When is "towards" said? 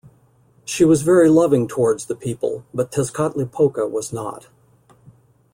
1.67-2.07